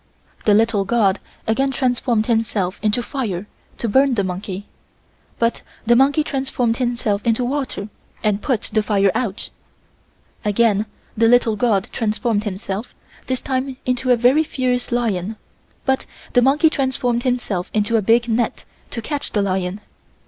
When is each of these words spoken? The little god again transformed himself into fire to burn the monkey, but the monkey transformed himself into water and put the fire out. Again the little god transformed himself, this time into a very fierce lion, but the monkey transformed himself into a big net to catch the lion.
The 0.45 0.55
little 0.55 0.83
god 0.83 1.19
again 1.45 1.69
transformed 1.69 2.25
himself 2.25 2.79
into 2.81 3.03
fire 3.03 3.45
to 3.77 3.87
burn 3.87 4.15
the 4.15 4.23
monkey, 4.23 4.65
but 5.37 5.61
the 5.85 5.95
monkey 5.95 6.23
transformed 6.23 6.77
himself 6.77 7.23
into 7.23 7.45
water 7.45 7.87
and 8.23 8.41
put 8.41 8.71
the 8.73 8.81
fire 8.81 9.11
out. 9.13 9.51
Again 10.43 10.87
the 11.15 11.27
little 11.27 11.55
god 11.55 11.87
transformed 11.91 12.45
himself, 12.45 12.95
this 13.27 13.43
time 13.43 13.77
into 13.85 14.09
a 14.09 14.15
very 14.17 14.43
fierce 14.43 14.91
lion, 14.91 15.35
but 15.85 16.07
the 16.33 16.41
monkey 16.41 16.71
transformed 16.71 17.21
himself 17.21 17.69
into 17.71 17.95
a 17.95 18.01
big 18.01 18.27
net 18.27 18.65
to 18.89 19.03
catch 19.03 19.31
the 19.33 19.43
lion. 19.43 19.81